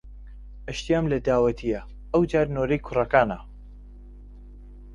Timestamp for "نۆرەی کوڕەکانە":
2.55-3.39